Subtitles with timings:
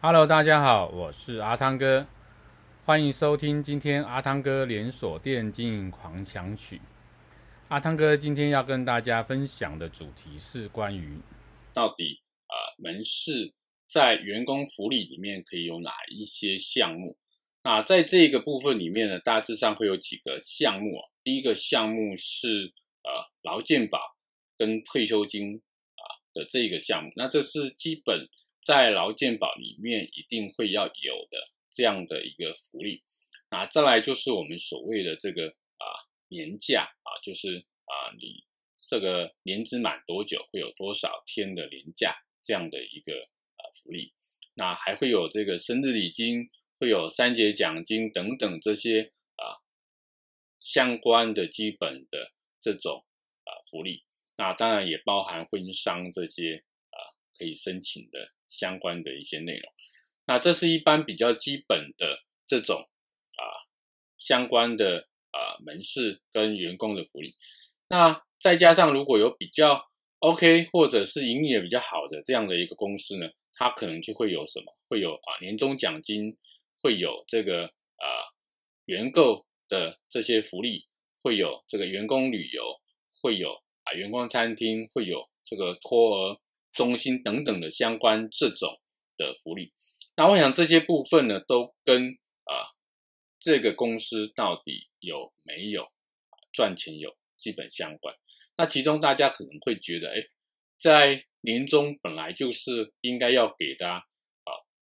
[0.00, 2.06] Hello，大家好，我是阿汤哥，
[2.84, 6.80] 欢迎收听今天阿汤哥连锁店经营狂想曲。
[7.66, 11.18] 阿汤哥今天要跟大家分享的主题是关于
[11.74, 13.52] 到底呃门市
[13.90, 17.16] 在员工福利里面可以有哪一些项目？
[17.64, 20.92] 那在这个部分里面呢，大致上会有几个项目。
[21.24, 22.72] 第一个项目是
[23.02, 23.10] 呃
[23.42, 23.98] 劳健保
[24.56, 28.28] 跟退休金啊的这个项目，那这是基本。
[28.68, 33.02] 在劳健保里面一定会要有的这样的一个福利，
[33.50, 38.44] 那再来就是我们所谓的这个啊年假啊，就是啊你
[38.76, 43.14] 这个年资满多久会有多少天的年假这样的一个
[43.56, 44.12] 啊福利，
[44.52, 49.64] 那还会有这个生日礼金，会有三节奖金等等这些啊
[50.60, 53.06] 相关的基本的这种
[53.44, 54.04] 啊福利，
[54.36, 56.64] 那当然也包含婚丧这些
[57.38, 58.32] 可以申请的。
[58.50, 59.70] 相关的一些内容，
[60.24, 62.88] 那这是一般比较基本的这种
[63.36, 63.68] 啊
[64.16, 67.36] 相关的啊门市跟员工的福利，
[67.90, 74.74] 那再加上如果有比较 OK 或者是营业比较好的这样的一个公司呢，它可能就会有什么？
[74.88, 76.38] 会有啊年终奖金，
[76.82, 78.32] 会有这个啊
[78.86, 80.86] 员购的这些福利，
[81.22, 82.80] 会有这个员工旅游，
[83.20, 86.40] 会有啊员工餐厅，会有这个托儿。
[86.78, 88.78] 中心等等的相关这种
[89.16, 89.72] 的福利，
[90.16, 92.70] 那我想这些部分呢，都跟啊、
[93.40, 95.88] 这个公司到底有没有
[96.52, 98.14] 赚钱有基本相关。
[98.56, 100.22] 那其中大家可能会觉得，哎，
[100.78, 103.96] 在年终本来就是应该要给的啊，
[104.44, 104.50] 啊，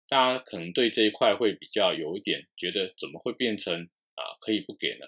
[0.09, 3.83] 大家可能对这一块会比较有一点觉得，怎么会变成
[4.15, 5.07] 啊可以不给呢？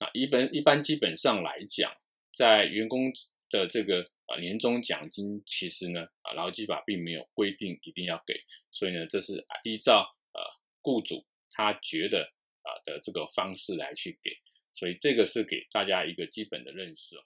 [0.00, 1.92] 那一般一般基本上来讲，
[2.34, 3.12] 在员工
[3.50, 4.08] 的这个。
[4.28, 8.34] 啊，年终奖金其实呢，啊，劳基法并没有规定一定要给，
[8.70, 10.42] 所以呢，这是依照呃
[10.82, 12.24] 雇主他觉得
[12.60, 14.30] 啊的这个方式来去给，
[14.74, 17.22] 所以这个是给大家一个基本的认识哦。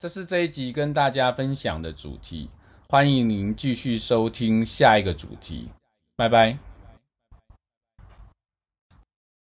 [0.00, 2.48] 这是这一集跟大家分享的主题，
[2.88, 5.68] 欢迎您继续收听下一个主题，
[6.16, 6.69] 拜拜。